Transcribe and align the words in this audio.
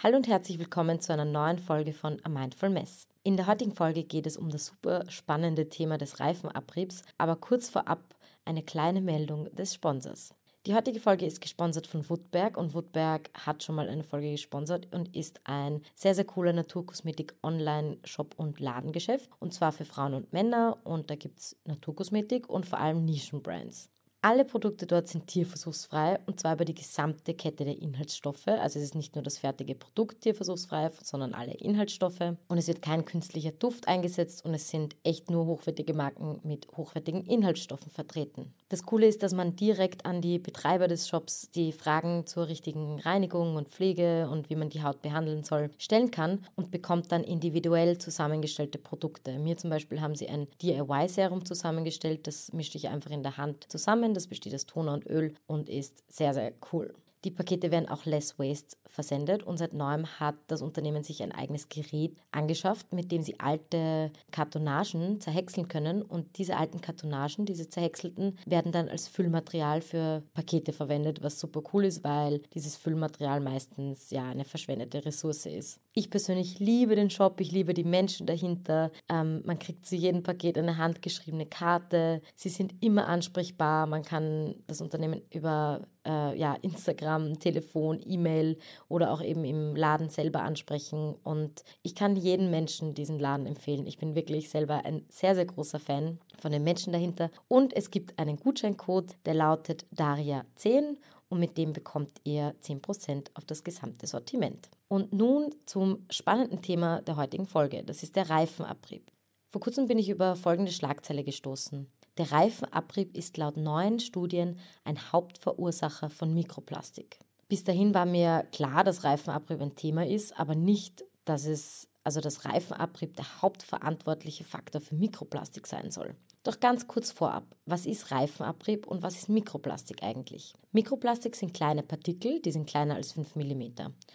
Hallo 0.00 0.16
und 0.16 0.28
herzlich 0.28 0.60
willkommen 0.60 1.00
zu 1.00 1.12
einer 1.12 1.24
neuen 1.24 1.58
Folge 1.58 1.92
von 1.92 2.20
A 2.22 2.28
Mindful 2.28 2.70
Mess. 2.70 3.08
In 3.24 3.36
der 3.36 3.48
heutigen 3.48 3.74
Folge 3.74 4.04
geht 4.04 4.28
es 4.28 4.36
um 4.36 4.48
das 4.48 4.66
super 4.66 5.02
spannende 5.10 5.68
Thema 5.70 5.98
des 5.98 6.20
Reifenabriebs, 6.20 7.02
aber 7.18 7.34
kurz 7.34 7.68
vorab 7.68 8.14
eine 8.44 8.62
kleine 8.62 9.00
Meldung 9.00 9.52
des 9.56 9.74
Sponsors. 9.74 10.32
Die 10.66 10.74
heutige 10.76 11.00
Folge 11.00 11.26
ist 11.26 11.40
gesponsert 11.40 11.88
von 11.88 12.08
Woodberg 12.08 12.56
und 12.56 12.74
Woodberg 12.74 13.28
hat 13.34 13.64
schon 13.64 13.74
mal 13.74 13.88
eine 13.88 14.04
Folge 14.04 14.30
gesponsert 14.30 14.86
und 14.94 15.16
ist 15.16 15.40
ein 15.42 15.82
sehr, 15.96 16.14
sehr 16.14 16.26
cooler 16.26 16.52
Naturkosmetik-Online-Shop 16.52 18.36
und 18.36 18.60
Ladengeschäft 18.60 19.28
und 19.40 19.52
zwar 19.52 19.72
für 19.72 19.84
Frauen 19.84 20.14
und 20.14 20.32
Männer 20.32 20.78
und 20.84 21.10
da 21.10 21.16
gibt 21.16 21.40
es 21.40 21.56
Naturkosmetik 21.64 22.48
und 22.48 22.66
vor 22.66 22.78
allem 22.78 23.04
Nischenbrands. 23.04 23.90
Alle 24.20 24.44
Produkte 24.44 24.84
dort 24.84 25.06
sind 25.06 25.28
tierversuchsfrei 25.28 26.18
und 26.26 26.40
zwar 26.40 26.54
über 26.54 26.64
die 26.64 26.74
gesamte 26.74 27.34
Kette 27.34 27.64
der 27.64 27.80
Inhaltsstoffe. 27.80 28.48
Also 28.48 28.80
es 28.80 28.86
ist 28.86 28.96
nicht 28.96 29.14
nur 29.14 29.22
das 29.22 29.38
fertige 29.38 29.76
Produkt 29.76 30.22
tierversuchsfrei, 30.22 30.90
sondern 31.04 31.34
alle 31.34 31.54
Inhaltsstoffe. 31.54 32.34
Und 32.48 32.58
es 32.58 32.66
wird 32.66 32.82
kein 32.82 33.04
künstlicher 33.04 33.52
Duft 33.52 33.86
eingesetzt 33.86 34.44
und 34.44 34.54
es 34.54 34.70
sind 34.70 34.96
echt 35.04 35.30
nur 35.30 35.46
hochwertige 35.46 35.94
Marken 35.94 36.40
mit 36.42 36.66
hochwertigen 36.76 37.24
Inhaltsstoffen 37.26 37.92
vertreten. 37.92 38.52
Das 38.70 38.82
Coole 38.82 39.06
ist, 39.06 39.22
dass 39.22 39.34
man 39.34 39.54
direkt 39.54 40.04
an 40.04 40.20
die 40.20 40.40
Betreiber 40.40 40.88
des 40.88 41.06
Shops 41.06 41.52
die 41.52 41.70
Fragen 41.70 42.26
zur 42.26 42.48
richtigen 42.48 42.98
Reinigung 42.98 43.54
und 43.54 43.68
Pflege 43.68 44.28
und 44.28 44.50
wie 44.50 44.56
man 44.56 44.68
die 44.68 44.82
Haut 44.82 45.00
behandeln 45.00 45.44
soll 45.44 45.70
stellen 45.78 46.10
kann 46.10 46.44
und 46.56 46.72
bekommt 46.72 47.12
dann 47.12 47.22
individuell 47.22 47.98
zusammengestellte 47.98 48.78
Produkte. 48.78 49.38
Mir 49.38 49.56
zum 49.56 49.70
Beispiel 49.70 50.00
haben 50.00 50.16
sie 50.16 50.28
ein 50.28 50.48
DIY-Serum 50.60 51.44
zusammengestellt, 51.44 52.26
das 52.26 52.52
mische 52.52 52.78
ich 52.78 52.88
einfach 52.88 53.12
in 53.12 53.22
der 53.22 53.36
Hand 53.36 53.70
zusammen 53.70 54.07
Rahmen. 54.08 54.14
Das 54.14 54.26
besteht 54.26 54.54
aus 54.54 54.66
Toner 54.66 54.94
und 54.94 55.06
Öl 55.06 55.34
und 55.46 55.68
ist 55.68 56.02
sehr, 56.08 56.34
sehr 56.34 56.52
cool. 56.72 56.94
Die 57.24 57.30
Pakete 57.30 57.70
werden 57.70 57.88
auch 57.88 58.04
Less 58.04 58.38
Waste 58.38 58.76
versendet 58.86 59.42
und 59.42 59.58
seit 59.58 59.72
neuem 59.72 60.06
hat 60.20 60.36
das 60.46 60.62
Unternehmen 60.62 61.02
sich 61.02 61.22
ein 61.22 61.32
eigenes 61.32 61.68
Gerät 61.68 62.16
angeschafft, 62.30 62.92
mit 62.92 63.10
dem 63.10 63.22
sie 63.22 63.40
alte 63.40 64.12
Kartonagen 64.30 65.20
zerhäckseln 65.20 65.68
können 65.68 66.02
und 66.02 66.38
diese 66.38 66.56
alten 66.56 66.80
Kartonagen, 66.80 67.44
diese 67.44 67.68
zerhäckselten, 67.68 68.38
werden 68.46 68.72
dann 68.72 68.88
als 68.88 69.08
Füllmaterial 69.08 69.80
für 69.80 70.22
Pakete 70.34 70.72
verwendet, 70.72 71.22
was 71.22 71.40
super 71.40 71.62
cool 71.72 71.84
ist, 71.84 72.04
weil 72.04 72.40
dieses 72.54 72.76
Füllmaterial 72.76 73.40
meistens 73.40 74.10
ja 74.10 74.28
eine 74.28 74.44
verschwendete 74.44 75.04
Ressource 75.04 75.46
ist. 75.46 75.80
Ich 75.92 76.10
persönlich 76.10 76.60
liebe 76.60 76.94
den 76.94 77.10
Shop, 77.10 77.40
ich 77.40 77.50
liebe 77.50 77.74
die 77.74 77.84
Menschen 77.84 78.26
dahinter. 78.26 78.92
Ähm, 79.08 79.42
man 79.44 79.58
kriegt 79.58 79.84
zu 79.84 79.96
jedem 79.96 80.22
Paket 80.22 80.56
eine 80.56 80.76
handgeschriebene 80.76 81.46
Karte. 81.46 82.22
Sie 82.36 82.48
sind 82.48 82.74
immer 82.80 83.08
ansprechbar. 83.08 83.86
Man 83.86 84.04
kann 84.04 84.54
das 84.68 84.80
Unternehmen 84.80 85.22
über 85.32 85.80
äh, 86.06 86.38
ja, 86.38 86.54
Instagram, 86.62 87.38
Telefon, 87.38 88.00
E-Mail 88.04 88.58
oder 88.88 89.12
auch 89.12 89.22
eben 89.22 89.44
im 89.44 89.76
Laden 89.76 90.08
selber 90.08 90.42
ansprechen. 90.42 91.14
Und 91.22 91.64
ich 91.82 91.94
kann 91.94 92.16
jedem 92.16 92.50
Menschen 92.50 92.94
diesen 92.94 93.18
Laden 93.18 93.46
empfehlen. 93.46 93.86
Ich 93.86 93.98
bin 93.98 94.14
wirklich 94.14 94.50
selber 94.50 94.84
ein 94.84 95.04
sehr, 95.08 95.34
sehr 95.34 95.46
großer 95.46 95.78
Fan 95.78 96.18
von 96.38 96.52
den 96.52 96.64
Menschen 96.64 96.92
dahinter. 96.92 97.30
Und 97.48 97.74
es 97.76 97.90
gibt 97.90 98.18
einen 98.18 98.36
Gutscheincode, 98.36 99.16
der 99.26 99.34
lautet 99.34 99.86
Daria10 99.94 100.96
und 101.28 101.40
mit 101.40 101.58
dem 101.58 101.72
bekommt 101.72 102.20
ihr 102.24 102.54
10% 102.62 103.28
auf 103.34 103.44
das 103.44 103.64
gesamte 103.64 104.06
Sortiment. 104.06 104.70
Und 104.88 105.12
nun 105.12 105.54
zum 105.66 106.06
spannenden 106.10 106.62
Thema 106.62 107.02
der 107.02 107.16
heutigen 107.16 107.46
Folge. 107.46 107.82
Das 107.84 108.02
ist 108.02 108.16
der 108.16 108.30
Reifenabrieb. 108.30 109.10
Vor 109.50 109.60
kurzem 109.60 109.86
bin 109.86 109.98
ich 109.98 110.08
über 110.08 110.36
folgende 110.36 110.72
Schlagzeile 110.72 111.24
gestoßen. 111.24 111.90
Der 112.18 112.32
Reifenabrieb 112.32 113.16
ist 113.16 113.36
laut 113.36 113.56
neuen 113.56 114.00
Studien 114.00 114.58
ein 114.84 115.12
Hauptverursacher 115.12 116.10
von 116.10 116.34
Mikroplastik. 116.34 117.20
Bis 117.48 117.62
dahin 117.62 117.94
war 117.94 118.06
mir 118.06 118.44
klar, 118.50 118.82
dass 118.82 119.04
Reifenabrieb 119.04 119.62
ein 119.62 119.76
Thema 119.76 120.04
ist, 120.04 120.38
aber 120.38 120.56
nicht, 120.56 121.04
dass 121.24 121.46
es 121.46 121.88
also 122.02 122.20
das 122.20 122.44
Reifenabrieb 122.44 123.16
der 123.16 123.42
hauptverantwortliche 123.42 124.42
Faktor 124.42 124.80
für 124.80 124.96
Mikroplastik 124.96 125.66
sein 125.66 125.90
soll. 125.90 126.16
Doch 126.48 126.60
ganz 126.60 126.88
kurz 126.88 127.12
vorab, 127.12 127.44
was 127.66 127.84
ist 127.84 128.10
Reifenabrieb 128.10 128.86
und 128.86 129.02
was 129.02 129.16
ist 129.16 129.28
Mikroplastik 129.28 130.02
eigentlich? 130.02 130.54
Mikroplastik 130.72 131.36
sind 131.36 131.52
kleine 131.52 131.82
Partikel, 131.82 132.40
die 132.40 132.52
sind 132.52 132.66
kleiner 132.66 132.94
als 132.94 133.12
5 133.12 133.36
mm. 133.36 133.62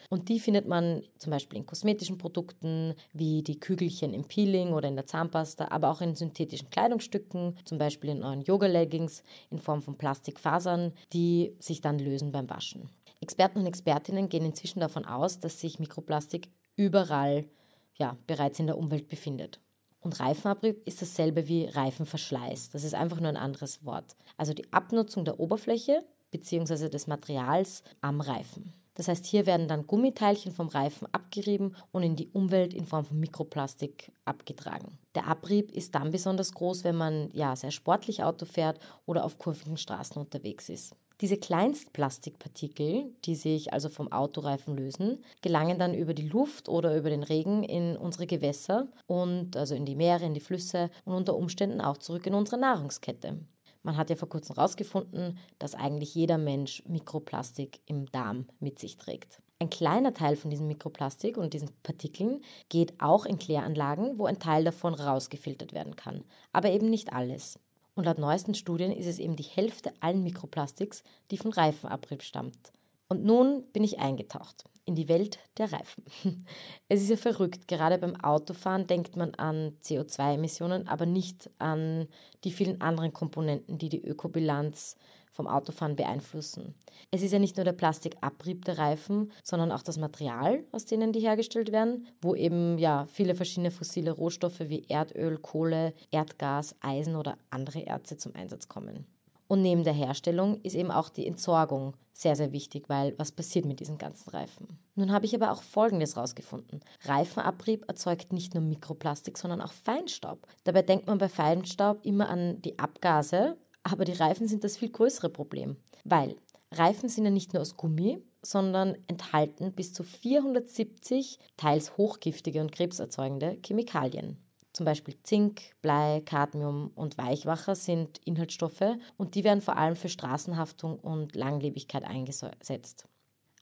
Und 0.09 0.29
die 0.29 0.39
findet 0.39 0.67
man 0.67 1.03
zum 1.19 1.29
Beispiel 1.29 1.59
in 1.59 1.67
kosmetischen 1.67 2.17
Produkten, 2.17 2.95
wie 3.11 3.43
die 3.43 3.59
Kügelchen 3.59 4.15
im 4.15 4.23
Peeling 4.23 4.73
oder 4.73 4.87
in 4.87 4.95
der 4.95 5.05
Zahnpasta, 5.05 5.67
aber 5.69 5.91
auch 5.91 6.01
in 6.01 6.15
synthetischen 6.15 6.71
Kleidungsstücken, 6.71 7.55
zum 7.65 7.77
Beispiel 7.77 8.09
in 8.09 8.23
euren 8.23 8.41
Yoga-Leggings 8.41 9.21
in 9.51 9.59
Form 9.59 9.83
von 9.83 9.99
Plastikfasern, 9.99 10.91
die 11.13 11.55
sich 11.59 11.81
dann 11.81 11.99
lösen 11.99 12.31
beim 12.31 12.49
Waschen. 12.49 12.89
Experten 13.21 13.59
und 13.59 13.67
Expertinnen 13.67 14.27
gehen 14.27 14.45
inzwischen 14.45 14.79
davon 14.79 15.05
aus, 15.05 15.39
dass 15.39 15.61
sich 15.61 15.77
Mikroplastik 15.77 16.49
überall 16.77 17.45
ja, 17.93 18.17
bereits 18.25 18.57
in 18.57 18.65
der 18.65 18.79
Umwelt 18.79 19.07
befindet. 19.07 19.59
Und 20.03 20.19
Reifenabrieb 20.19 20.85
ist 20.85 21.01
dasselbe 21.01 21.47
wie 21.47 21.65
Reifenverschleiß. 21.65 22.71
Das 22.71 22.83
ist 22.83 22.93
einfach 22.93 23.21
nur 23.21 23.29
ein 23.29 23.37
anderes 23.37 23.85
Wort. 23.85 24.17
Also 24.35 24.53
die 24.53 24.71
Abnutzung 24.73 25.23
der 25.23 25.39
Oberfläche 25.39 26.03
bzw. 26.31 26.89
des 26.89 27.07
Materials 27.07 27.83
am 28.01 28.19
Reifen. 28.19 28.73
Das 28.95 29.07
heißt, 29.07 29.25
hier 29.25 29.45
werden 29.45 29.67
dann 29.67 29.87
Gummiteilchen 29.87 30.51
vom 30.51 30.67
Reifen 30.67 31.07
abgerieben 31.11 31.75
und 31.91 32.03
in 32.03 32.15
die 32.15 32.27
Umwelt 32.27 32.73
in 32.73 32.85
Form 32.85 33.05
von 33.05 33.19
Mikroplastik 33.19 34.11
abgetragen. 34.25 34.99
Der 35.15 35.27
Abrieb 35.27 35.71
ist 35.71 35.95
dann 35.95 36.11
besonders 36.11 36.53
groß, 36.53 36.83
wenn 36.83 36.95
man 36.95 37.29
ja 37.31 37.55
sehr 37.55 37.71
sportlich 37.71 38.23
Auto 38.23 38.45
fährt 38.45 38.79
oder 39.05 39.23
auf 39.23 39.39
kurvigen 39.39 39.77
Straßen 39.77 40.21
unterwegs 40.21 40.69
ist. 40.69 40.95
Diese 41.23 41.37
Kleinstplastikpartikel, 41.37 43.15
die 43.23 43.35
sich 43.35 43.71
also 43.71 43.87
vom 43.87 44.11
Autoreifen 44.11 44.75
lösen, 44.75 45.23
gelangen 45.41 45.79
dann 45.79 45.93
über 45.93 46.13
die 46.13 46.27
Luft 46.27 46.67
oder 46.67 46.97
über 46.97 47.09
den 47.09 47.23
Regen 47.23 47.63
in 47.63 47.95
unsere 47.95 48.27
Gewässer 48.27 48.89
und 49.07 49.55
also 49.55 49.73
in 49.73 49.85
die 49.85 49.95
Meere, 49.95 50.25
in 50.25 50.33
die 50.33 50.41
Flüsse 50.41 50.89
und 51.05 51.13
unter 51.13 51.37
Umständen 51.37 51.79
auch 51.79 51.97
zurück 51.97 52.27
in 52.27 52.33
unsere 52.33 52.59
Nahrungskette. 52.59 53.39
Man 53.83 53.95
hat 53.95 54.09
ja 54.09 54.17
vor 54.17 54.27
kurzem 54.27 54.57
herausgefunden, 54.57 55.37
dass 55.59 55.75
eigentlich 55.75 56.13
jeder 56.13 56.37
Mensch 56.37 56.83
Mikroplastik 56.89 57.79
im 57.85 58.05
Darm 58.11 58.47
mit 58.59 58.77
sich 58.77 58.97
trägt. 58.97 59.41
Ein 59.59 59.69
kleiner 59.69 60.13
Teil 60.13 60.35
von 60.35 60.51
diesem 60.51 60.67
Mikroplastik 60.67 61.37
und 61.37 61.53
diesen 61.53 61.69
Partikeln 61.83 62.41
geht 62.67 62.99
auch 62.99 63.25
in 63.25 63.39
Kläranlagen, 63.39 64.19
wo 64.19 64.25
ein 64.25 64.39
Teil 64.39 64.65
davon 64.65 64.93
rausgefiltert 64.93 65.71
werden 65.71 65.95
kann, 65.95 66.25
aber 66.51 66.69
eben 66.71 66.89
nicht 66.89 67.13
alles. 67.13 67.59
Und 67.95 68.05
laut 68.05 68.17
neuesten 68.17 68.55
Studien 68.55 68.91
ist 68.91 69.05
es 69.05 69.19
eben 69.19 69.35
die 69.35 69.43
Hälfte 69.43 69.93
allen 69.99 70.23
Mikroplastiks, 70.23 71.03
die 71.31 71.37
von 71.37 71.51
Reifenabrieb 71.53 72.23
stammt. 72.23 72.71
Und 73.07 73.23
nun 73.23 73.63
bin 73.73 73.83
ich 73.83 73.99
eingetaucht 73.99 74.63
in 74.85 74.95
die 74.95 75.07
Welt 75.07 75.39
der 75.57 75.71
Reifen. 75.71 76.03
Es 76.89 77.01
ist 77.01 77.09
ja 77.09 77.17
verrückt, 77.17 77.67
gerade 77.67 77.97
beim 77.97 78.15
Autofahren 78.15 78.87
denkt 78.87 79.15
man 79.15 79.33
an 79.35 79.77
CO2-Emissionen, 79.83 80.87
aber 80.87 81.05
nicht 81.05 81.49
an 81.59 82.07
die 82.43 82.51
vielen 82.51 82.81
anderen 82.81 83.13
Komponenten, 83.13 83.77
die 83.77 83.89
die 83.89 84.03
Ökobilanz 84.03 84.97
vom 85.33 85.47
Autofahren 85.47 85.95
beeinflussen. 85.95 86.75
Es 87.11 87.23
ist 87.23 87.33
ja 87.33 87.39
nicht 87.39 87.57
nur 87.57 87.65
der 87.65 87.73
Plastikabrieb 87.73 88.63
der 88.65 88.77
Reifen, 88.77 89.31
sondern 89.43 89.71
auch 89.71 89.81
das 89.81 89.97
Material, 89.97 90.63
aus 90.71 90.85
denen 90.85 91.11
die 91.11 91.19
hergestellt 91.19 91.71
werden, 91.71 92.07
wo 92.21 92.35
eben 92.35 92.77
ja 92.77 93.07
viele 93.07 93.35
verschiedene 93.35 93.71
fossile 93.71 94.11
Rohstoffe 94.11 94.61
wie 94.61 94.85
Erdöl, 94.87 95.37
Kohle, 95.39 95.93
Erdgas, 96.11 96.75
Eisen 96.81 97.15
oder 97.15 97.37
andere 97.49 97.85
Erze 97.85 98.15
zum 98.17 98.35
Einsatz 98.35 98.67
kommen. 98.67 99.05
Und 99.47 99.61
neben 99.61 99.83
der 99.83 99.93
Herstellung 99.93 100.61
ist 100.61 100.75
eben 100.75 100.91
auch 100.91 101.09
die 101.09 101.27
Entsorgung 101.27 101.95
sehr, 102.13 102.35
sehr 102.35 102.51
wichtig, 102.51 102.89
weil 102.89 103.17
was 103.17 103.31
passiert 103.31 103.65
mit 103.65 103.79
diesen 103.79 103.97
ganzen 103.97 104.29
Reifen? 104.29 104.79
Nun 104.95 105.11
habe 105.11 105.25
ich 105.25 105.35
aber 105.35 105.51
auch 105.51 105.63
Folgendes 105.63 106.15
herausgefunden. 106.15 106.81
Reifenabrieb 107.05 107.85
erzeugt 107.87 108.31
nicht 108.31 108.53
nur 108.53 108.63
Mikroplastik, 108.63 109.37
sondern 109.37 109.61
auch 109.61 109.71
Feinstaub. 109.71 110.47
Dabei 110.63 110.83
denkt 110.83 111.07
man 111.07 111.17
bei 111.17 111.29
Feinstaub 111.29 112.05
immer 112.05 112.29
an 112.29 112.61
die 112.61 112.77
Abgase, 112.79 113.57
aber 113.83 114.05
die 114.05 114.13
Reifen 114.13 114.47
sind 114.47 114.63
das 114.63 114.77
viel 114.77 114.89
größere 114.89 115.29
Problem, 115.29 115.77
weil 116.03 116.35
Reifen 116.71 117.09
sind 117.09 117.25
ja 117.25 117.31
nicht 117.31 117.53
nur 117.53 117.61
aus 117.61 117.77
Gummi, 117.77 118.19
sondern 118.41 118.97
enthalten 119.07 119.71
bis 119.73 119.93
zu 119.93 120.03
470 120.03 121.39
teils 121.55 121.97
hochgiftige 121.97 122.61
und 122.61 122.71
krebserzeugende 122.71 123.57
Chemikalien. 123.65 124.37
Zum 124.73 124.85
Beispiel 124.85 125.15
Zink, 125.21 125.61
Blei, 125.81 126.21
Cadmium 126.25 126.91
und 126.95 127.17
Weichwacher 127.19 127.75
sind 127.75 128.19
Inhaltsstoffe 128.25 128.97
und 129.17 129.35
die 129.35 129.43
werden 129.43 129.61
vor 129.61 129.77
allem 129.77 129.95
für 129.95 130.09
Straßenhaftung 130.09 130.97
und 130.97 131.35
Langlebigkeit 131.35 132.03
eingesetzt. 132.03 133.05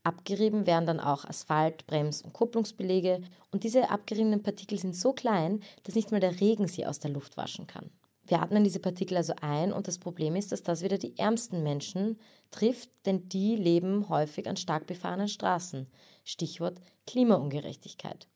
Abgerieben 0.03 0.65
werden 0.65 0.88
dann 0.88 1.00
auch 1.00 1.25
Asphalt, 1.25 1.85
Brems- 1.85 2.21
und 2.21 2.33
Kupplungsbelege 2.33 3.21
und 3.51 3.65
diese 3.65 3.89
abgeriebenen 3.89 4.41
Partikel 4.41 4.79
sind 4.79 4.95
so 4.95 5.12
klein, 5.12 5.62
dass 5.83 5.95
nicht 5.95 6.12
mal 6.12 6.21
der 6.21 6.39
Regen 6.39 6.68
sie 6.68 6.85
aus 6.88 7.00
der 7.00 7.12
Luft 7.12 7.38
waschen 7.38 7.68
kann. 7.68 7.91
Wir 8.31 8.42
atmen 8.42 8.63
diese 8.63 8.80
Partikel 8.80 9.18
also 9.18 9.33
ein 9.42 9.74
und 9.74 9.89
das 9.89 9.98
Problem 9.98 10.38
ist, 10.38 10.54
dass 10.54 10.63
das 10.63 10.83
wieder 10.83 10.98
die 10.98 11.18
ärmsten 11.18 11.63
Menschen 11.63 12.18
trifft, 12.50 12.89
denn 13.06 13.28
die 13.28 13.57
leben 13.57 14.07
häufig 14.07 14.48
an 14.48 14.56
stark 14.56 14.88
befahrenen 14.88 15.28
Straßen. 15.28 15.86
Stichwort 16.24 16.80
Klimaungerechtigkeit. 17.06 18.30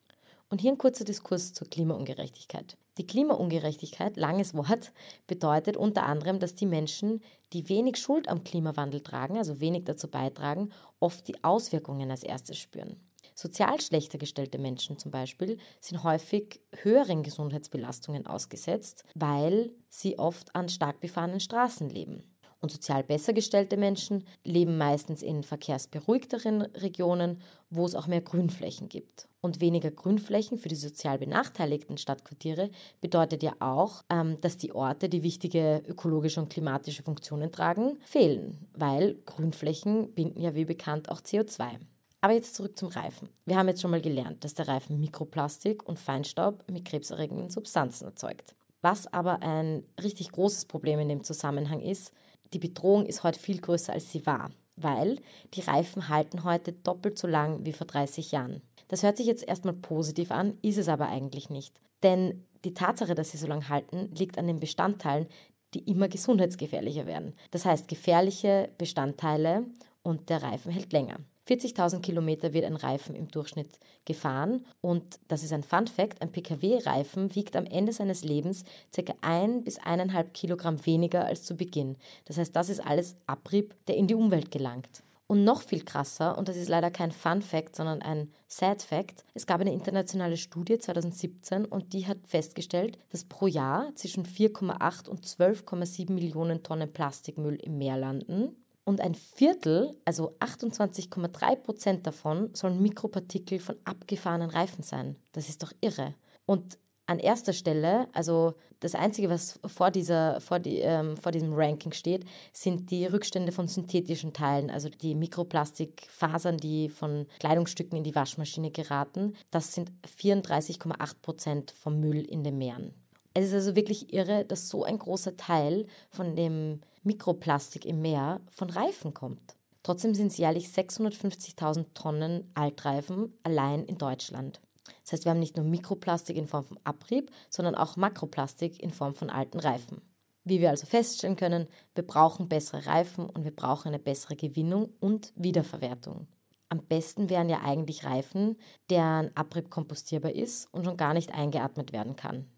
Und 0.50 0.60
hier 0.60 0.74
ein 0.74 0.78
kurzer 0.78 1.06
Diskurs 1.06 1.54
zur 1.54 1.70
Klimaungerechtigkeit. 1.70 2.76
Die 2.98 3.08
Klimaungerechtigkeit, 3.08 4.18
langes 4.18 4.54
Wort, 4.54 4.92
bedeutet 5.28 5.78
unter 5.78 6.04
anderem, 6.04 6.40
dass 6.40 6.56
die 6.56 6.66
Menschen, 6.66 7.22
die 7.54 7.70
wenig 7.70 7.96
Schuld 7.96 8.28
am 8.28 8.44
Klimawandel 8.44 9.00
tragen, 9.00 9.38
also 9.38 9.62
wenig 9.62 9.86
dazu 9.86 10.10
beitragen, 10.10 10.74
oft 11.00 11.26
die 11.26 11.42
Auswirkungen 11.42 12.12
als 12.12 12.24
erstes 12.24 12.58
spüren. 12.58 13.00
Sozial 13.36 13.82
schlechter 13.82 14.18
gestellte 14.18 14.58
Menschen 14.58 14.98
zum 14.98 15.12
Beispiel 15.12 15.58
sind 15.82 16.04
häufig 16.04 16.62
höheren 16.82 17.22
Gesundheitsbelastungen 17.22 18.26
ausgesetzt, 18.26 19.04
weil 19.14 19.72
sie 19.90 20.18
oft 20.18 20.56
an 20.56 20.70
stark 20.70 21.02
befahrenen 21.02 21.42
Straßen 21.42 21.90
leben. 21.90 22.24
Und 22.62 22.72
sozial 22.72 23.04
besser 23.04 23.34
gestellte 23.34 23.76
Menschen 23.76 24.24
leben 24.46 24.78
meistens 24.78 25.22
in 25.22 25.44
verkehrsberuhigteren 25.44 26.62
Regionen, 26.62 27.42
wo 27.70 27.86
es 27.86 27.94
auch 27.94 28.08
mehr 28.08 28.22
Grünflächen 28.22 28.88
gibt. 28.88 29.28
Und 29.42 29.60
weniger 29.60 29.92
Grünflächen 29.92 30.58
für 30.58 30.70
die 30.70 30.76
sozial 30.76 31.20
benachteiligten 31.20 31.98
Stadtquartiere 31.98 32.72
bedeutet 33.02 33.44
ja 33.44 33.54
auch, 33.60 34.04
ähm, 34.10 34.40
dass 34.42 34.58
die 34.58 34.72
Orte, 34.72 35.10
die 35.10 35.22
wichtige 35.22 35.84
ökologische 35.86 36.40
und 36.40 36.50
klimatische 36.50 37.04
Funktionen 37.04 37.52
tragen, 37.52 38.00
fehlen, 38.06 38.68
weil 38.74 39.16
Grünflächen 39.26 40.14
binden 40.14 40.42
ja 40.42 40.56
wie 40.56 40.66
bekannt 40.66 41.10
auch 41.10 41.20
CO2. 41.20 41.78
Aber 42.26 42.34
jetzt 42.34 42.56
zurück 42.56 42.76
zum 42.76 42.88
Reifen. 42.88 43.30
Wir 43.46 43.56
haben 43.56 43.68
jetzt 43.68 43.84
schon 43.84 43.92
mal 43.92 44.02
gelernt, 44.02 44.44
dass 44.44 44.56
der 44.56 44.68
Reifen 44.68 45.00
Mikroplastik 45.00 45.88
und 45.88 46.00
Feinstaub 46.00 46.64
mit 46.72 46.84
krebserregenden 46.84 47.52
Substanzen 47.52 48.06
erzeugt. 48.06 48.56
Was 48.82 49.06
aber 49.14 49.44
ein 49.44 49.84
richtig 50.02 50.32
großes 50.32 50.66
Problem 50.66 50.98
in 50.98 51.08
dem 51.08 51.24
Zusammenhang 51.24 51.82
ist, 51.82 52.12
die 52.52 52.58
Bedrohung 52.58 53.06
ist 53.06 53.22
heute 53.22 53.40
viel 53.40 53.62
größer, 53.62 53.94
als 53.94 54.12
sie 54.12 54.26
war, 54.26 54.50
weil 54.76 55.20
die 55.54 55.62
Reifen 55.62 56.10
halten 56.10 56.44
heute 56.44 56.74
doppelt 56.74 57.20
so 57.20 57.28
lang 57.28 57.64
wie 57.64 57.74
vor 57.74 57.86
30 57.86 58.32
Jahren. 58.32 58.64
Das 58.88 59.04
hört 59.04 59.18
sich 59.18 59.28
jetzt 59.28 59.48
erstmal 59.48 59.76
positiv 59.76 60.32
an, 60.32 60.58
ist 60.64 60.80
es 60.80 60.90
aber 60.90 61.10
eigentlich 61.10 61.52
nicht. 61.52 61.80
Denn 62.02 62.44
die 62.64 62.74
Tatsache, 62.74 63.14
dass 63.14 63.30
sie 63.30 63.38
so 63.38 63.46
lange 63.46 63.70
halten, 63.70 64.10
liegt 64.18 64.40
an 64.40 64.48
den 64.48 64.60
Bestandteilen, 64.60 65.28
die 65.76 65.88
immer 65.88 66.08
gesundheitsgefährlicher 66.08 67.06
werden. 67.06 67.36
Das 67.52 67.66
heißt, 67.66 67.88
gefährliche 67.88 68.72
Bestandteile 68.80 69.68
und 70.02 70.32
der 70.32 70.42
Reifen 70.42 70.72
hält 70.72 70.92
länger. 70.92 71.20
40.000 71.48 72.02
Kilometer 72.02 72.54
wird 72.54 72.66
ein 72.66 72.76
Reifen 72.76 73.16
im 73.16 73.28
Durchschnitt 73.28 73.80
gefahren 74.06 74.66
und 74.82 75.20
das 75.28 75.44
ist 75.44 75.54
ein 75.54 75.64
Fun 75.64 75.88
Fact, 75.88 76.22
ein 76.22 76.32
Pkw-Reifen 76.32 77.36
wiegt 77.36 77.56
am 77.56 77.66
Ende 77.66 77.94
seines 77.94 78.24
Lebens 78.24 78.64
ca. 78.96 79.14
1 79.22 79.64
bis 79.64 79.80
1,5 79.80 80.24
Kilogramm 80.32 80.86
weniger 80.86 81.26
als 81.26 81.44
zu 81.44 81.56
Beginn. 81.56 81.98
Das 82.26 82.38
heißt, 82.38 82.56
das 82.56 82.70
ist 82.70 82.86
alles 82.86 83.16
Abrieb, 83.28 83.76
der 83.88 83.96
in 83.96 84.08
die 84.08 84.16
Umwelt 84.16 84.50
gelangt. 84.52 85.04
Und 85.28 85.44
noch 85.44 85.64
viel 85.64 85.84
krasser, 85.84 86.38
und 86.38 86.50
das 86.50 86.58
ist 86.58 86.70
leider 86.70 86.92
kein 86.92 87.12
Fun 87.12 87.42
Fact, 87.42 87.76
sondern 87.76 88.04
ein 88.04 88.32
Sad 88.48 88.84
Fact, 88.84 89.26
es 89.34 89.48
gab 89.48 89.60
eine 89.60 89.74
internationale 89.74 90.38
Studie 90.38 90.78
2017 90.78 91.66
und 91.66 91.94
die 91.94 92.06
hat 92.06 92.20
festgestellt, 92.26 93.00
dass 93.10 93.26
pro 93.26 93.48
Jahr 93.48 93.92
zwischen 93.96 94.24
4,8 94.24 95.10
und 95.10 95.26
12,7 95.26 96.12
Millionen 96.12 96.62
Tonnen 96.62 96.94
Plastikmüll 96.94 97.56
im 97.56 97.80
Meer 97.80 97.98
landen 97.98 98.56
und 98.86 99.02
ein 99.02 99.16
Viertel, 99.16 99.98
also 100.06 100.36
28,3 100.40 101.56
Prozent 101.58 102.08
davon, 102.08 102.54
sollen 102.54 102.82
Mikropartikel 102.82 103.60
von 103.60 103.76
abgefahrenen 103.84 104.50
Reifen 104.50 104.84
sein. 104.84 105.18
Das 105.34 105.50
ist 105.50 105.64
doch 105.64 105.74
irre. 105.82 106.14
Und 106.46 106.78
an 107.08 107.20
erster 107.20 107.54
Stelle, 107.54 108.08
also 108.14 108.54
das 108.80 108.96
Einzige, 108.96 109.30
was 109.30 109.60
vor, 109.66 109.92
dieser, 109.92 110.40
vor, 110.42 110.60
die, 110.60 110.80
ähm, 110.80 111.18
vor 111.18 111.32
diesem 111.32 111.54
Ranking 111.54 111.92
steht, 111.92 112.26
sind 112.52 112.90
die 112.90 113.06
Rückstände 113.06 113.52
von 113.52 113.68
synthetischen 113.68 114.34
Teilen, 114.34 114.70
also 114.70 114.90
die 114.90 115.16
Mikroplastikfasern, 115.16 116.58
die 116.58 116.90
von 116.90 117.28
Kleidungsstücken 117.40 117.98
in 117.98 118.04
die 118.04 118.16
Waschmaschine 118.16 118.72
geraten. 118.72 119.36
Das 119.52 119.74
sind 119.74 119.92
34,8 120.20 121.22
Prozent 121.22 121.72
vom 121.72 122.00
Müll 122.00 122.22
in 122.22 122.44
den 122.44 122.58
Meeren. 122.58 122.94
Es 123.38 123.48
ist 123.48 123.54
also 123.54 123.76
wirklich 123.76 124.14
irre, 124.14 124.46
dass 124.46 124.70
so 124.70 124.86
ein 124.86 124.98
großer 124.98 125.36
Teil 125.36 125.88
von 126.10 126.38
dem 126.38 126.80
Mikroplastik 127.04 127.86
im 127.86 128.02
Meer 128.02 128.40
von 128.50 128.70
Reifen 128.70 129.14
kommt. 129.14 129.58
Trotzdem 129.84 130.16
sind 130.16 130.28
es 130.28 130.38
jährlich 130.38 130.70
650.000 130.70 131.88
Tonnen 131.94 132.50
Altreifen 132.54 133.38
allein 133.44 133.84
in 133.84 133.98
Deutschland. 133.98 134.62
Das 135.04 135.12
heißt, 135.12 135.26
wir 135.26 135.32
haben 135.32 135.40
nicht 135.40 135.58
nur 135.58 135.66
Mikroplastik 135.66 136.38
in 136.38 136.48
Form 136.48 136.64
von 136.64 136.80
Abrieb, 136.86 137.30
sondern 137.50 137.76
auch 137.76 137.98
Makroplastik 137.98 138.82
in 138.82 138.92
Form 138.92 139.16
von 139.16 139.30
alten 139.30 139.60
Reifen. 139.60 140.02
Wie 140.46 140.62
wir 140.62 140.70
also 140.70 140.86
feststellen 140.86 141.36
können, 141.36 141.68
wir 141.94 142.08
brauchen 142.08 142.48
bessere 142.48 142.86
Reifen 142.86 143.30
und 143.30 143.44
wir 143.44 143.56
brauchen 143.56 143.90
eine 143.90 144.00
bessere 144.00 144.38
Gewinnung 144.38 144.94
und 145.02 145.34
Wiederverwertung. 145.36 146.28
Am 146.70 146.86
besten 146.86 147.30
wären 147.30 147.50
ja 147.50 147.62
eigentlich 147.64 148.06
Reifen, 148.06 148.58
deren 148.90 149.36
Abrieb 149.36 149.70
kompostierbar 149.70 150.32
ist 150.32 150.74
und 150.74 150.86
schon 150.86 150.98
gar 150.98 151.14
nicht 151.14 151.34
eingeatmet 151.34 151.92
werden 151.92 152.16
kann. 152.16 152.50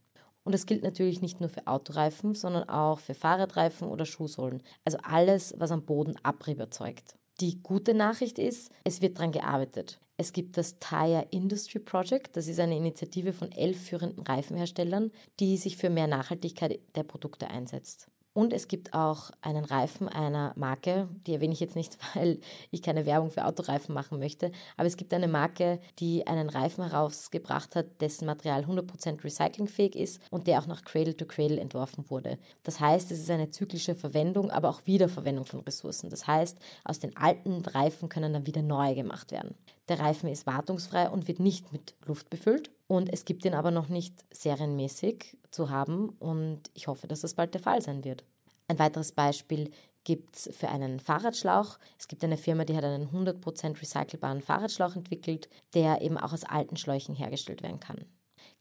Und 0.48 0.54
das 0.54 0.66
gilt 0.66 0.82
natürlich 0.82 1.22
nicht 1.22 1.42
nur 1.42 1.50
für 1.50 1.68
Autoreifen, 1.68 2.34
sondern 2.34 2.70
auch 2.70 3.00
für 3.00 3.14
Fahrradreifen 3.14 3.90
oder 3.90 4.06
Schuhsohlen. 4.06 4.64
Also 4.86 4.98
alles, 5.04 5.54
was 5.58 5.72
am 5.72 5.84
Boden 5.84 6.16
Abrieb 6.24 6.58
erzeugt. 6.60 7.16
Die 7.42 7.62
gute 7.62 7.94
Nachricht 7.94 8.40
ist, 8.40 8.72
es 8.86 9.02
wird 9.02 9.18
daran 9.18 9.34
gearbeitet. 9.34 10.00
Es 10.16 10.32
gibt 10.32 10.56
das 10.56 10.80
Tire 10.80 11.28
Industry 11.32 11.80
Project, 11.80 12.38
das 12.38 12.48
ist 12.48 12.62
eine 12.62 12.78
Initiative 12.78 13.34
von 13.34 13.52
elf 13.52 13.90
führenden 13.90 14.24
Reifenherstellern, 14.24 15.12
die 15.42 15.58
sich 15.58 15.76
für 15.76 15.90
mehr 15.90 16.08
Nachhaltigkeit 16.08 16.80
der 16.96 17.04
Produkte 17.04 17.50
einsetzt. 17.50 18.08
Und 18.38 18.54
es 18.54 18.68
gibt 18.68 18.94
auch 18.94 19.32
einen 19.42 19.66
Reifen 19.66 20.08
einer 20.08 20.54
Marke, 20.56 21.10
die 21.26 21.34
erwähne 21.34 21.54
ich 21.54 21.60
jetzt 21.60 21.76
nicht, 21.76 21.98
weil 22.14 22.40
ich 22.70 22.84
keine 22.84 23.08
Werbung 23.08 23.32
für 23.32 23.44
Autoreifen 23.44 23.96
machen 23.96 24.20
möchte, 24.20 24.52
aber 24.78 24.86
es 24.86 24.96
gibt 24.96 25.12
eine 25.12 25.28
Marke, 25.28 25.80
die 25.98 26.28
einen 26.28 26.48
Reifen 26.48 26.88
herausgebracht 26.88 27.76
hat, 27.76 28.00
dessen 28.00 28.28
Material 28.28 28.64
100% 28.66 29.24
recyclingfähig 29.24 29.96
ist 29.96 30.22
und 30.30 30.46
der 30.46 30.60
auch 30.60 30.68
nach 30.68 30.84
Cradle 30.84 31.18
to 31.18 31.26
Cradle 31.26 31.60
entworfen 31.60 32.08
wurde. 32.12 32.38
Das 32.62 32.80
heißt, 32.80 33.10
es 33.10 33.22
ist 33.22 33.32
eine 33.32 33.50
zyklische 33.50 33.96
Verwendung, 33.96 34.52
aber 34.52 34.70
auch 34.70 34.86
Wiederverwendung 34.86 35.46
von 35.46 35.62
Ressourcen. 35.62 36.12
Das 36.12 36.28
heißt, 36.28 36.60
aus 36.84 37.00
den 37.00 37.18
alten 37.18 37.66
Reifen 37.66 38.08
können 38.08 38.34
dann 38.34 38.46
wieder 38.46 38.62
neue 38.62 38.94
gemacht 38.94 39.32
werden. 39.32 39.56
Der 39.90 40.00
Reifen 40.00 40.30
ist 40.30 40.46
wartungsfrei 40.46 41.10
und 41.10 41.28
wird 41.28 41.40
nicht 41.40 41.72
mit 41.74 41.96
Luft 42.06 42.30
befüllt. 42.30 42.70
Und 42.88 43.12
es 43.12 43.26
gibt 43.26 43.46
ihn 43.46 43.54
aber 43.54 43.72
noch 43.72 43.90
nicht 43.90 44.14
serienmäßig 44.32 45.38
zu 45.58 45.70
haben 45.70 46.10
und 46.20 46.62
ich 46.74 46.88
hoffe, 46.88 47.08
dass 47.08 47.22
das 47.22 47.34
bald 47.34 47.54
der 47.54 47.62
Fall 47.62 47.82
sein 47.82 48.06
wird. 48.06 48.24
Ein 48.70 48.80
weiteres 48.80 49.12
Beispiel 49.12 49.72
gibt 50.04 50.36
es 50.38 50.50
für 50.56 50.70
einen 50.70 51.00
Fahrradschlauch. 51.00 51.80
Es 52.00 52.08
gibt 52.08 52.24
eine 52.24 52.38
Firma, 52.38 52.64
die 52.64 52.78
hat 52.78 52.84
einen 52.84 53.10
100% 53.10 53.82
recycelbaren 53.82 54.42
Fahrradschlauch 54.42 54.96
entwickelt, 54.96 55.50
der 55.74 56.02
eben 56.02 56.18
auch 56.18 56.32
aus 56.32 56.46
alten 56.46 56.78
Schläuchen 56.78 57.16
hergestellt 57.16 57.64
werden 57.64 57.80
kann. 57.80 58.06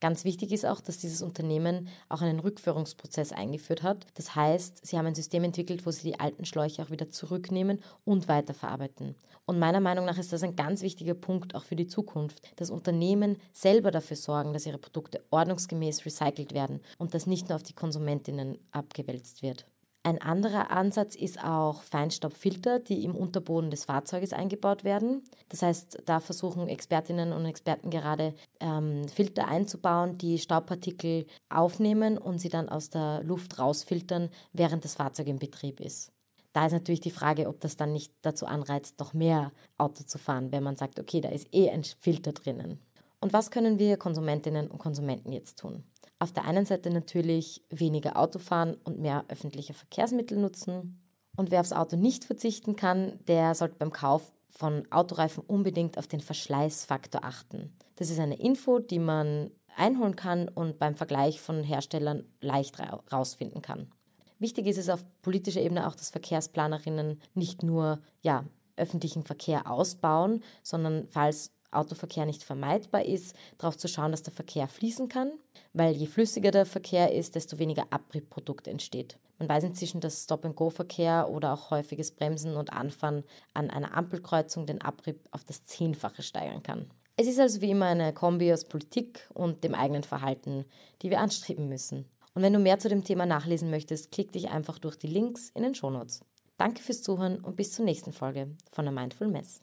Ganz 0.00 0.24
wichtig 0.24 0.52
ist 0.52 0.66
auch, 0.66 0.80
dass 0.80 0.98
dieses 0.98 1.22
Unternehmen 1.22 1.88
auch 2.10 2.20
einen 2.20 2.38
Rückführungsprozess 2.40 3.32
eingeführt 3.32 3.82
hat. 3.82 4.06
Das 4.14 4.34
heißt, 4.34 4.86
sie 4.86 4.98
haben 4.98 5.06
ein 5.06 5.14
System 5.14 5.42
entwickelt, 5.44 5.86
wo 5.86 5.90
sie 5.90 6.02
die 6.02 6.20
alten 6.20 6.44
Schläuche 6.44 6.82
auch 6.82 6.90
wieder 6.90 7.10
zurücknehmen 7.10 7.80
und 8.04 8.28
weiterverarbeiten. 8.28 9.14
Und 9.46 9.58
meiner 9.58 9.80
Meinung 9.80 10.04
nach 10.04 10.18
ist 10.18 10.32
das 10.32 10.42
ein 10.42 10.54
ganz 10.54 10.82
wichtiger 10.82 11.14
Punkt 11.14 11.54
auch 11.54 11.64
für 11.64 11.76
die 11.76 11.86
Zukunft, 11.86 12.42
dass 12.56 12.68
Unternehmen 12.68 13.38
selber 13.52 13.90
dafür 13.90 14.16
sorgen, 14.16 14.52
dass 14.52 14.66
ihre 14.66 14.78
Produkte 14.78 15.24
ordnungsgemäß 15.30 16.04
recycelt 16.04 16.52
werden 16.52 16.80
und 16.98 17.14
dass 17.14 17.26
nicht 17.26 17.48
nur 17.48 17.56
auf 17.56 17.62
die 17.62 17.74
Konsumentinnen 17.74 18.58
abgewälzt 18.72 19.42
wird. 19.42 19.66
Ein 20.06 20.22
anderer 20.22 20.70
Ansatz 20.70 21.16
ist 21.16 21.42
auch 21.42 21.82
Feinstaubfilter, 21.82 22.78
die 22.78 23.02
im 23.02 23.16
Unterboden 23.16 23.72
des 23.72 23.86
Fahrzeuges 23.86 24.32
eingebaut 24.32 24.84
werden. 24.84 25.24
Das 25.48 25.62
heißt, 25.62 26.04
da 26.06 26.20
versuchen 26.20 26.68
Expertinnen 26.68 27.32
und 27.32 27.44
Experten 27.44 27.90
gerade 27.90 28.32
ähm, 28.60 29.08
Filter 29.08 29.48
einzubauen, 29.48 30.16
die 30.16 30.38
Staubpartikel 30.38 31.26
aufnehmen 31.48 32.18
und 32.18 32.38
sie 32.38 32.50
dann 32.50 32.68
aus 32.68 32.88
der 32.88 33.24
Luft 33.24 33.58
rausfiltern, 33.58 34.30
während 34.52 34.84
das 34.84 34.94
Fahrzeug 34.94 35.26
in 35.26 35.40
Betrieb 35.40 35.80
ist. 35.80 36.12
Da 36.52 36.66
ist 36.66 36.72
natürlich 36.72 37.00
die 37.00 37.10
Frage, 37.10 37.48
ob 37.48 37.58
das 37.58 37.74
dann 37.74 37.92
nicht 37.92 38.12
dazu 38.22 38.46
anreizt, 38.46 39.00
noch 39.00 39.12
mehr 39.12 39.50
Auto 39.76 40.04
zu 40.04 40.18
fahren, 40.18 40.52
wenn 40.52 40.62
man 40.62 40.76
sagt, 40.76 41.00
okay, 41.00 41.20
da 41.20 41.30
ist 41.30 41.52
eh 41.52 41.68
ein 41.68 41.82
Filter 41.82 42.30
drinnen. 42.30 42.78
Und 43.20 43.32
was 43.32 43.50
können 43.50 43.80
wir 43.80 43.96
Konsumentinnen 43.96 44.68
und 44.68 44.78
Konsumenten 44.78 45.32
jetzt 45.32 45.58
tun? 45.58 45.82
Auf 46.18 46.32
der 46.32 46.44
einen 46.44 46.64
Seite 46.64 46.90
natürlich 46.90 47.62
weniger 47.68 48.16
Auto 48.16 48.38
fahren 48.38 48.76
und 48.84 48.98
mehr 48.98 49.24
öffentliche 49.28 49.74
Verkehrsmittel 49.74 50.38
nutzen. 50.38 51.02
Und 51.36 51.50
wer 51.50 51.60
aufs 51.60 51.72
Auto 51.72 51.96
nicht 51.96 52.24
verzichten 52.24 52.76
kann, 52.76 53.18
der 53.28 53.54
sollte 53.54 53.76
beim 53.78 53.92
Kauf 53.92 54.32
von 54.48 54.90
Autoreifen 54.90 55.44
unbedingt 55.46 55.98
auf 55.98 56.06
den 56.06 56.20
Verschleißfaktor 56.20 57.22
achten. 57.24 57.76
Das 57.96 58.08
ist 58.08 58.18
eine 58.18 58.38
Info, 58.38 58.78
die 58.78 58.98
man 58.98 59.50
einholen 59.76 60.16
kann 60.16 60.48
und 60.48 60.78
beim 60.78 60.94
Vergleich 60.94 61.40
von 61.40 61.62
Herstellern 61.62 62.24
leicht 62.40 62.78
rausfinden 63.12 63.60
kann. 63.60 63.90
Wichtig 64.38 64.66
ist 64.66 64.78
es 64.78 64.88
auf 64.88 65.04
politischer 65.22 65.60
Ebene 65.60 65.86
auch, 65.86 65.94
dass 65.94 66.10
Verkehrsplanerinnen 66.10 67.20
nicht 67.34 67.62
nur 67.62 68.00
ja, 68.22 68.44
öffentlichen 68.76 69.22
Verkehr 69.22 69.70
ausbauen, 69.70 70.42
sondern 70.62 71.06
falls 71.08 71.52
Autoverkehr 71.76 72.26
nicht 72.26 72.42
vermeidbar 72.42 73.04
ist, 73.04 73.36
darauf 73.58 73.76
zu 73.76 73.88
schauen, 73.88 74.10
dass 74.10 74.22
der 74.22 74.32
Verkehr 74.32 74.68
fließen 74.68 75.08
kann, 75.08 75.32
weil 75.72 75.94
je 75.94 76.06
flüssiger 76.06 76.50
der 76.50 76.66
Verkehr 76.66 77.12
ist, 77.12 77.34
desto 77.34 77.58
weniger 77.58 77.86
Abriebprodukt 77.90 78.66
entsteht. 78.66 79.18
Man 79.38 79.48
weiß 79.48 79.64
inzwischen, 79.64 80.00
dass 80.00 80.24
Stop-and-Go-Verkehr 80.24 81.28
oder 81.30 81.52
auch 81.52 81.70
häufiges 81.70 82.10
Bremsen 82.10 82.56
und 82.56 82.72
Anfahren 82.72 83.24
an 83.52 83.70
einer 83.70 83.96
Ampelkreuzung 83.96 84.66
den 84.66 84.80
Abrieb 84.80 85.28
auf 85.30 85.44
das 85.44 85.64
Zehnfache 85.64 86.22
steigern 86.22 86.62
kann. 86.62 86.90
Es 87.18 87.26
ist 87.26 87.38
also 87.38 87.60
wie 87.60 87.70
immer 87.70 87.86
eine 87.86 88.12
Kombi 88.12 88.52
aus 88.52 88.64
Politik 88.64 89.28
und 89.32 89.64
dem 89.64 89.74
eigenen 89.74 90.02
Verhalten, 90.02 90.64
die 91.02 91.10
wir 91.10 91.20
anstreben 91.20 91.68
müssen. 91.68 92.06
Und 92.34 92.42
wenn 92.42 92.52
du 92.52 92.58
mehr 92.58 92.78
zu 92.78 92.90
dem 92.90 93.04
Thema 93.04 93.24
nachlesen 93.24 93.70
möchtest, 93.70 94.12
klick 94.12 94.32
dich 94.32 94.50
einfach 94.50 94.78
durch 94.78 94.96
die 94.96 95.06
Links 95.06 95.50
in 95.54 95.62
den 95.62 95.74
Shownotes. 95.74 96.20
Danke 96.58 96.82
fürs 96.82 97.02
Zuhören 97.02 97.40
und 97.40 97.56
bis 97.56 97.72
zur 97.72 97.84
nächsten 97.86 98.12
Folge 98.12 98.48
von 98.70 98.84
der 98.84 98.92
Mindful 98.92 99.28
Mess. 99.28 99.62